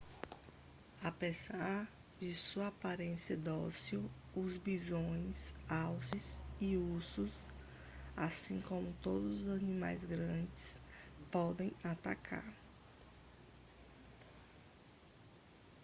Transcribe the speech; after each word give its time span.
apesar 1.03 1.87
de 2.19 2.33
sua 2.33 2.69
aparência 2.69 3.37
dócil 3.37 4.09
os 4.35 4.57
bisões 4.57 5.53
alces 5.69 6.41
e 6.59 6.75
ursos 6.75 7.39
assim 8.17 8.59
como 8.61 8.91
todos 9.03 9.43
os 9.43 9.47
animais 9.49 10.03
grandes 10.03 10.79
podem 11.31 11.71
atacar 11.83 12.51